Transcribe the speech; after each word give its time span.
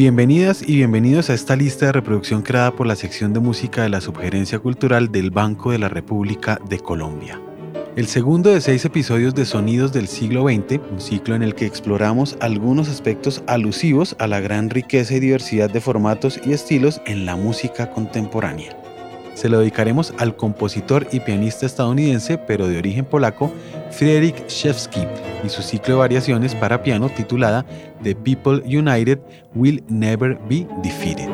Bienvenidas 0.00 0.66
y 0.66 0.76
bienvenidos 0.76 1.28
a 1.28 1.34
esta 1.34 1.56
lista 1.56 1.84
de 1.84 1.92
reproducción 1.92 2.40
creada 2.40 2.74
por 2.74 2.86
la 2.86 2.96
sección 2.96 3.34
de 3.34 3.40
música 3.40 3.82
de 3.82 3.90
la 3.90 4.00
Subgerencia 4.00 4.58
Cultural 4.58 5.12
del 5.12 5.30
Banco 5.30 5.72
de 5.72 5.78
la 5.78 5.90
República 5.90 6.58
de 6.70 6.80
Colombia. 6.80 7.38
El 7.96 8.06
segundo 8.06 8.48
de 8.48 8.62
seis 8.62 8.82
episodios 8.86 9.34
de 9.34 9.44
Sonidos 9.44 9.92
del 9.92 10.08
siglo 10.08 10.44
XX, 10.44 10.80
un 10.90 11.02
ciclo 11.02 11.34
en 11.34 11.42
el 11.42 11.54
que 11.54 11.66
exploramos 11.66 12.38
algunos 12.40 12.88
aspectos 12.88 13.44
alusivos 13.46 14.16
a 14.18 14.26
la 14.26 14.40
gran 14.40 14.70
riqueza 14.70 15.16
y 15.16 15.20
diversidad 15.20 15.68
de 15.68 15.82
formatos 15.82 16.40
y 16.46 16.54
estilos 16.54 17.02
en 17.04 17.26
la 17.26 17.36
música 17.36 17.90
contemporánea. 17.90 18.79
Se 19.40 19.48
lo 19.48 19.60
dedicaremos 19.60 20.12
al 20.18 20.36
compositor 20.36 21.08
y 21.12 21.20
pianista 21.20 21.64
estadounidense, 21.64 22.36
pero 22.36 22.68
de 22.68 22.76
origen 22.76 23.06
polaco, 23.06 23.50
Friedrich 23.90 24.46
Shevsky, 24.48 25.00
y 25.42 25.48
su 25.48 25.62
ciclo 25.62 25.94
de 25.94 26.00
variaciones 26.00 26.54
para 26.54 26.82
piano 26.82 27.08
titulada 27.08 27.64
The 28.02 28.14
People 28.16 28.62
United 28.66 29.18
Will 29.54 29.82
Never 29.88 30.38
Be 30.46 30.68
Defeated. 30.82 31.30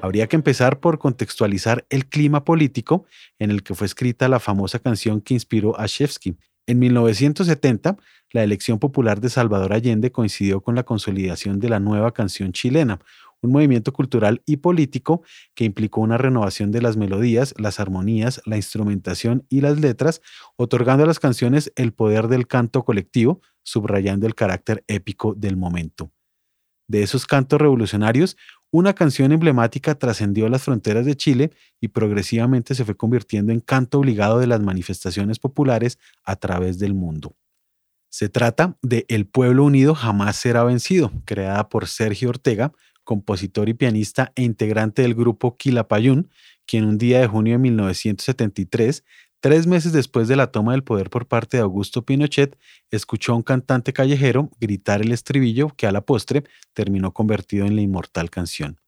Habría 0.00 0.26
que 0.26 0.36
empezar 0.36 0.80
por 0.80 0.98
contextualizar 0.98 1.84
el 1.90 2.06
clima 2.06 2.46
político 2.46 3.04
en 3.38 3.50
el 3.50 3.62
que 3.62 3.74
fue 3.74 3.86
escrita 3.86 4.26
la 4.30 4.40
famosa 4.40 4.78
canción 4.78 5.20
que 5.20 5.34
inspiró 5.34 5.78
a 5.78 5.84
Shevsky. 5.84 6.34
En 6.66 6.78
1970, 6.78 7.98
la 8.32 8.42
elección 8.42 8.78
popular 8.78 9.20
de 9.20 9.28
Salvador 9.28 9.74
Allende 9.74 10.10
coincidió 10.10 10.62
con 10.62 10.74
la 10.74 10.84
consolidación 10.84 11.60
de 11.60 11.68
la 11.68 11.78
nueva 11.78 12.12
canción 12.12 12.52
chilena, 12.52 13.00
un 13.42 13.52
movimiento 13.52 13.92
cultural 13.92 14.42
y 14.46 14.56
político 14.56 15.22
que 15.54 15.64
implicó 15.64 16.00
una 16.00 16.16
renovación 16.16 16.72
de 16.72 16.80
las 16.80 16.96
melodías, 16.96 17.54
las 17.58 17.80
armonías, 17.80 18.40
la 18.46 18.56
instrumentación 18.56 19.44
y 19.50 19.60
las 19.60 19.78
letras, 19.78 20.22
otorgando 20.56 21.04
a 21.04 21.06
las 21.06 21.20
canciones 21.20 21.70
el 21.76 21.92
poder 21.92 22.28
del 22.28 22.46
canto 22.46 22.82
colectivo, 22.84 23.42
subrayando 23.62 24.26
el 24.26 24.34
carácter 24.34 24.84
épico 24.88 25.34
del 25.34 25.58
momento. 25.58 26.10
De 26.88 27.02
esos 27.02 27.26
cantos 27.26 27.60
revolucionarios, 27.60 28.38
una 28.76 28.92
canción 28.92 29.30
emblemática 29.30 29.94
trascendió 29.94 30.48
las 30.48 30.64
fronteras 30.64 31.06
de 31.06 31.14
Chile 31.14 31.52
y 31.80 31.88
progresivamente 31.88 32.74
se 32.74 32.84
fue 32.84 32.96
convirtiendo 32.96 33.52
en 33.52 33.60
canto 33.60 34.00
obligado 34.00 34.40
de 34.40 34.48
las 34.48 34.60
manifestaciones 34.60 35.38
populares 35.38 36.00
a 36.24 36.34
través 36.34 36.80
del 36.80 36.92
mundo. 36.92 37.36
Se 38.08 38.28
trata 38.28 38.76
de 38.82 39.06
El 39.08 39.26
pueblo 39.26 39.62
unido 39.62 39.94
jamás 39.94 40.34
será 40.34 40.64
vencido, 40.64 41.12
creada 41.24 41.68
por 41.68 41.86
Sergio 41.86 42.30
Ortega, 42.30 42.72
compositor 43.04 43.68
y 43.68 43.74
pianista 43.74 44.32
e 44.34 44.42
integrante 44.42 45.02
del 45.02 45.14
grupo 45.14 45.56
Quilapayún, 45.56 46.28
quien 46.66 46.84
un 46.84 46.98
día 46.98 47.20
de 47.20 47.28
junio 47.28 47.52
de 47.52 47.58
1973, 47.58 49.04
tres 49.44 49.66
meses 49.66 49.92
después 49.92 50.26
de 50.26 50.36
la 50.36 50.46
toma 50.46 50.72
del 50.72 50.84
poder 50.84 51.10
por 51.10 51.26
parte 51.26 51.58
de 51.58 51.62
Augusto 51.62 52.00
Pinochet, 52.00 52.58
escuchó 52.90 53.32
a 53.32 53.36
un 53.36 53.42
cantante 53.42 53.92
callejero 53.92 54.48
gritar 54.58 55.02
el 55.02 55.12
estribillo 55.12 55.68
que 55.76 55.86
a 55.86 55.92
la 55.92 56.00
postre 56.00 56.44
terminó 56.72 57.12
convertido 57.12 57.66
en 57.66 57.76
la 57.76 57.82
inmortal 57.82 58.30
canción. 58.30 58.80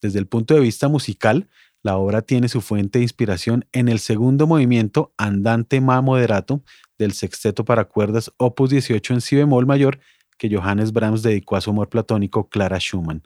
Desde 0.00 0.20
el 0.20 0.28
punto 0.28 0.54
de 0.54 0.60
vista 0.60 0.86
musical, 0.86 1.48
la 1.82 1.96
obra 1.96 2.22
tiene 2.22 2.48
su 2.48 2.60
fuente 2.60 3.00
de 3.00 3.02
inspiración 3.02 3.64
en 3.72 3.88
el 3.88 3.98
segundo 3.98 4.46
movimiento 4.46 5.12
Andante 5.18 5.80
Ma 5.80 6.00
moderato 6.02 6.62
del 6.96 7.10
sexteto 7.10 7.64
para 7.64 7.86
cuerdas 7.86 8.30
opus 8.36 8.70
18 8.70 9.14
en 9.14 9.20
si 9.20 9.34
bemol 9.34 9.66
mayor 9.66 9.98
que 10.38 10.54
Johannes 10.54 10.92
Brahms 10.92 11.24
dedicó 11.24 11.56
a 11.56 11.60
su 11.60 11.70
amor 11.70 11.88
platónico 11.88 12.48
Clara 12.48 12.78
Schumann. 12.78 13.24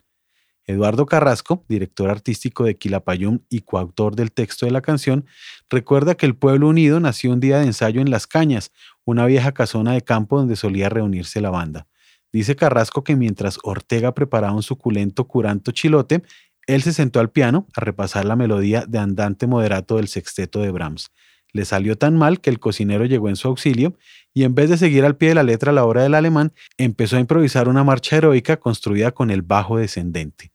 Eduardo 0.69 1.07
Carrasco, 1.07 1.65
director 1.67 2.11
artístico 2.11 2.63
de 2.63 2.77
Quilapayún 2.77 3.43
y 3.49 3.61
coautor 3.61 4.15
del 4.15 4.31
texto 4.31 4.67
de 4.67 4.71
la 4.71 4.81
canción, 4.81 5.25
recuerda 5.67 6.13
que 6.13 6.27
el 6.27 6.35
pueblo 6.35 6.67
unido 6.67 6.99
nació 6.99 7.31
un 7.31 7.39
día 7.39 7.57
de 7.57 7.65
ensayo 7.65 8.01
en 8.01 8.11
Las 8.11 8.27
Cañas, 8.27 8.71
una 9.03 9.25
vieja 9.25 9.51
casona 9.51 9.93
de 9.93 10.03
campo 10.03 10.37
donde 10.37 10.55
solía 10.55 10.87
reunirse 10.87 11.41
la 11.41 11.49
banda. 11.49 11.87
Dice 12.31 12.55
Carrasco 12.55 13.03
que 13.03 13.15
mientras 13.15 13.57
Ortega 13.63 14.13
preparaba 14.13 14.53
un 14.53 14.61
suculento 14.61 15.27
curanto 15.27 15.71
chilote, 15.71 16.21
él 16.67 16.83
se 16.83 16.93
sentó 16.93 17.19
al 17.19 17.31
piano 17.31 17.65
a 17.73 17.81
repasar 17.81 18.25
la 18.25 18.35
melodía 18.35 18.85
de 18.87 18.99
andante 18.99 19.47
moderato 19.47 19.95
del 19.95 20.07
sexteto 20.07 20.61
de 20.61 20.69
Brahms. 20.69 21.09
Le 21.51 21.65
salió 21.65 21.97
tan 21.97 22.15
mal 22.15 22.41
que 22.41 22.51
el 22.51 22.59
cocinero 22.59 23.05
llegó 23.05 23.27
en 23.27 23.37
su 23.37 23.47
auxilio 23.47 23.97
y 24.35 24.43
en 24.43 24.53
vez 24.53 24.69
de 24.69 24.77
seguir 24.77 25.03
al 25.03 25.17
pie 25.17 25.29
de 25.29 25.35
la 25.35 25.41
letra 25.41 25.71
la 25.71 25.83
obra 25.83 26.03
del 26.03 26.13
alemán, 26.13 26.53
empezó 26.77 27.17
a 27.17 27.21
improvisar 27.21 27.67
una 27.67 27.83
marcha 27.83 28.17
heroica 28.17 28.57
construida 28.59 29.13
con 29.13 29.31
el 29.31 29.41
bajo 29.41 29.79
descendente. 29.79 30.51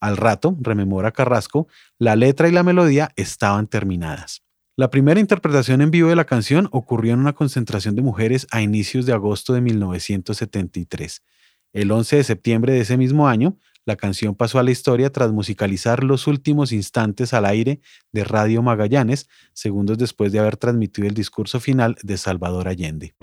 Al 0.00 0.16
rato, 0.16 0.56
rememora 0.60 1.12
Carrasco, 1.12 1.66
la 1.98 2.16
letra 2.16 2.48
y 2.48 2.52
la 2.52 2.62
melodía 2.62 3.10
estaban 3.16 3.66
terminadas. 3.66 4.42
La 4.76 4.90
primera 4.90 5.18
interpretación 5.18 5.80
en 5.80 5.90
vivo 5.90 6.08
de 6.08 6.14
la 6.14 6.24
canción 6.24 6.68
ocurrió 6.70 7.12
en 7.12 7.18
una 7.18 7.32
concentración 7.32 7.96
de 7.96 8.02
mujeres 8.02 8.46
a 8.52 8.62
inicios 8.62 9.06
de 9.06 9.12
agosto 9.12 9.52
de 9.52 9.60
1973. 9.60 11.22
El 11.72 11.90
11 11.90 12.16
de 12.16 12.24
septiembre 12.24 12.72
de 12.74 12.80
ese 12.80 12.96
mismo 12.96 13.26
año, 13.26 13.58
la 13.84 13.96
canción 13.96 14.34
pasó 14.34 14.58
a 14.58 14.62
la 14.62 14.70
historia 14.70 15.10
tras 15.10 15.32
musicalizar 15.32 16.04
los 16.04 16.26
últimos 16.26 16.72
instantes 16.72 17.34
al 17.34 17.46
aire 17.46 17.80
de 18.12 18.22
Radio 18.22 18.62
Magallanes, 18.62 19.28
segundos 19.52 19.98
después 19.98 20.30
de 20.30 20.38
haber 20.38 20.56
transmitido 20.56 21.08
el 21.08 21.14
discurso 21.14 21.58
final 21.58 21.96
de 22.02 22.16
Salvador 22.16 22.68
Allende. 22.68 23.14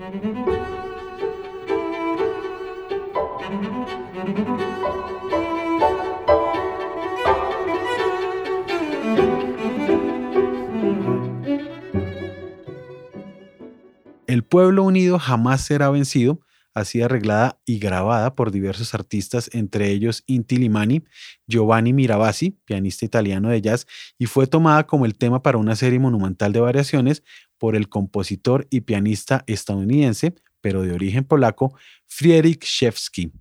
El 14.26 14.44
pueblo 14.44 14.84
unido 14.84 15.18
jamás 15.18 15.62
será 15.62 15.90
vencido 15.90 16.40
sido 16.84 17.06
arreglada 17.06 17.58
y 17.64 17.78
grabada 17.78 18.34
por 18.34 18.50
diversos 18.50 18.94
artistas, 18.94 19.48
entre 19.52 19.90
ellos 19.90 20.22
Inti 20.26 20.56
Limani, 20.56 21.04
Giovanni 21.46 21.92
Mirabassi, 21.92 22.58
pianista 22.64 23.04
italiano 23.04 23.48
de 23.48 23.62
jazz, 23.62 23.86
y 24.18 24.26
fue 24.26 24.46
tomada 24.46 24.86
como 24.86 25.06
el 25.06 25.16
tema 25.16 25.42
para 25.42 25.58
una 25.58 25.76
serie 25.76 25.98
monumental 25.98 26.52
de 26.52 26.60
variaciones 26.60 27.22
por 27.58 27.76
el 27.76 27.88
compositor 27.88 28.66
y 28.70 28.82
pianista 28.82 29.42
estadounidense, 29.46 30.34
pero 30.60 30.82
de 30.82 30.92
origen 30.92 31.24
polaco, 31.24 31.74
Friedrich 32.06 32.64
Shevsky. 32.64 33.32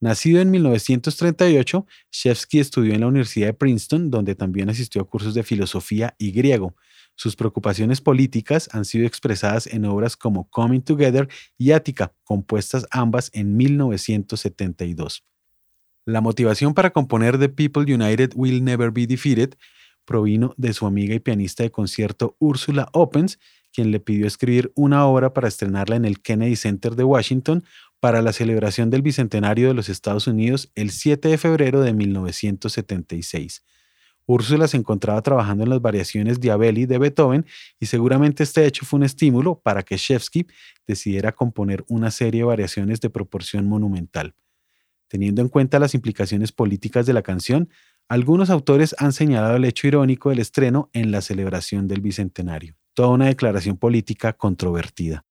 Nacido 0.00 0.40
en 0.40 0.50
1938, 0.50 1.86
Shevsky 2.12 2.60
estudió 2.60 2.94
en 2.94 3.00
la 3.00 3.08
Universidad 3.08 3.48
de 3.48 3.54
Princeton, 3.54 4.10
donde 4.10 4.36
también 4.36 4.70
asistió 4.70 5.02
a 5.02 5.08
cursos 5.08 5.34
de 5.34 5.42
filosofía 5.42 6.14
y 6.18 6.30
griego. 6.30 6.76
Sus 7.18 7.34
preocupaciones 7.34 8.00
políticas 8.00 8.68
han 8.70 8.84
sido 8.84 9.04
expresadas 9.04 9.66
en 9.66 9.84
obras 9.86 10.16
como 10.16 10.48
Coming 10.50 10.82
Together 10.82 11.28
y 11.58 11.72
Attica, 11.72 12.14
compuestas 12.22 12.86
ambas 12.92 13.32
en 13.34 13.56
1972. 13.56 15.24
La 16.06 16.20
motivación 16.20 16.74
para 16.74 16.90
componer 16.90 17.36
The 17.36 17.48
People 17.48 17.92
United 17.92 18.34
Will 18.36 18.62
Never 18.62 18.92
Be 18.92 19.08
Defeated 19.08 19.54
provino 20.04 20.54
de 20.56 20.72
su 20.72 20.86
amiga 20.86 21.12
y 21.12 21.18
pianista 21.18 21.64
de 21.64 21.72
concierto 21.72 22.36
Ursula 22.38 22.88
Opens, 22.92 23.40
quien 23.72 23.90
le 23.90 23.98
pidió 23.98 24.28
escribir 24.28 24.70
una 24.76 25.04
obra 25.04 25.34
para 25.34 25.48
estrenarla 25.48 25.96
en 25.96 26.04
el 26.04 26.22
Kennedy 26.22 26.54
Center 26.54 26.94
de 26.94 27.02
Washington 27.02 27.64
para 27.98 28.22
la 28.22 28.32
celebración 28.32 28.90
del 28.90 29.02
Bicentenario 29.02 29.66
de 29.66 29.74
los 29.74 29.88
Estados 29.88 30.28
Unidos 30.28 30.70
el 30.76 30.92
7 30.92 31.26
de 31.26 31.36
febrero 31.36 31.80
de 31.80 31.94
1976. 31.94 33.64
Úrsula 34.28 34.68
se 34.68 34.76
encontraba 34.76 35.22
trabajando 35.22 35.64
en 35.64 35.70
las 35.70 35.80
variaciones 35.80 36.38
Diabelli 36.38 36.84
de 36.84 36.98
Beethoven 36.98 37.46
y 37.80 37.86
seguramente 37.86 38.42
este 38.42 38.66
hecho 38.66 38.84
fue 38.84 38.98
un 38.98 39.04
estímulo 39.04 39.58
para 39.58 39.82
que 39.82 39.96
Shevsky 39.96 40.46
decidiera 40.86 41.32
componer 41.32 41.82
una 41.88 42.10
serie 42.10 42.42
de 42.42 42.46
variaciones 42.46 43.00
de 43.00 43.08
proporción 43.08 43.66
monumental. 43.66 44.34
Teniendo 45.08 45.40
en 45.40 45.48
cuenta 45.48 45.78
las 45.78 45.94
implicaciones 45.94 46.52
políticas 46.52 47.06
de 47.06 47.14
la 47.14 47.22
canción, 47.22 47.70
algunos 48.06 48.50
autores 48.50 48.94
han 48.98 49.14
señalado 49.14 49.56
el 49.56 49.64
hecho 49.64 49.86
irónico 49.86 50.28
del 50.28 50.40
estreno 50.40 50.90
en 50.92 51.10
la 51.10 51.22
celebración 51.22 51.88
del 51.88 52.02
Bicentenario. 52.02 52.76
Toda 52.92 53.08
una 53.08 53.26
declaración 53.26 53.78
política 53.78 54.34
controvertida. 54.34 55.24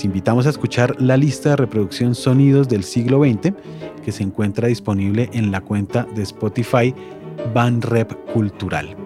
Les 0.00 0.06
invitamos 0.06 0.46
a 0.46 0.48
escuchar 0.48 0.98
la 0.98 1.18
lista 1.18 1.50
de 1.50 1.56
reproducción 1.56 2.14
Sonidos 2.14 2.70
del 2.70 2.84
siglo 2.84 3.22
XX 3.22 3.52
que 4.02 4.12
se 4.12 4.22
encuentra 4.22 4.68
disponible 4.68 5.28
en 5.34 5.50
la 5.50 5.60
cuenta 5.60 6.04
de 6.14 6.22
Spotify 6.22 6.94
Rep 7.82 8.10
Cultural. 8.32 8.96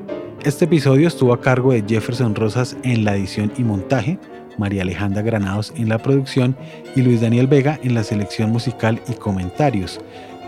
Este 0.44 0.66
episodio 0.66 1.08
estuvo 1.08 1.32
a 1.32 1.40
cargo 1.40 1.72
de 1.72 1.82
Jefferson 1.84 2.36
Rosas 2.36 2.76
en 2.84 3.04
la 3.04 3.16
edición 3.16 3.52
y 3.58 3.64
montaje, 3.64 4.20
María 4.56 4.82
Alejandra 4.82 5.22
Granados 5.22 5.72
en 5.76 5.88
la 5.88 5.98
producción 5.98 6.56
y 6.94 7.02
Luis 7.02 7.20
Daniel 7.20 7.48
Vega 7.48 7.80
en 7.82 7.96
la 7.96 8.04
selección 8.04 8.52
musical 8.52 9.02
y 9.08 9.14
comentarios. 9.14 10.00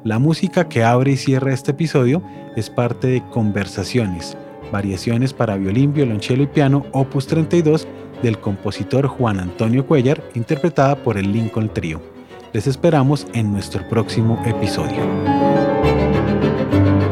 La 0.05 0.19
música 0.19 0.69
que 0.69 0.85
abre 0.85 1.13
y 1.13 1.17
cierra 1.17 1.55
este 1.55 1.71
episodio 1.71 2.23
es 2.55 2.69
parte 2.69 3.07
de 3.07 3.23
Conversaciones, 3.31 4.37
variaciones 4.71 5.33
para 5.33 5.57
violín, 5.57 5.95
violonchelo 5.95 6.43
y 6.43 6.49
piano, 6.49 6.85
opus 6.93 7.27
32 7.29 7.89
del 8.23 8.39
compositor 8.39 9.07
Juan 9.07 9.41
Antonio 9.41 9.87
Cuellar, 9.87 10.23
interpretada 10.35 10.97
por 10.97 11.17
el 11.17 11.33
Lincoln 11.33 11.73
Trio. 11.73 12.03
Les 12.53 12.67
esperamos 12.67 13.27
en 13.33 13.53
nuestro 13.53 13.89
próximo 13.89 14.39
episodio. 14.45 15.74
Thank 16.75 17.03
you. 17.03 17.04